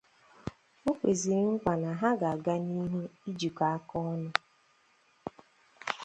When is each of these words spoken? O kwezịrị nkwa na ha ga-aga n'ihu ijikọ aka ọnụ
O 0.89 0.91
kwezịrị 0.99 1.45
nkwa 1.53 1.73
na 1.81 1.91
ha 1.99 2.09
ga-aga 2.19 2.55
n'ihu 2.65 2.99
ijikọ 3.29 3.63
aka 3.75 3.95
ọnụ 4.11 4.29